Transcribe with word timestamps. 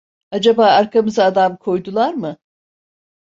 Acaba 0.31 0.65
arkamıza 0.71 1.23
adam 1.25 1.57
koydular 1.57 2.13
mı? 2.13 2.37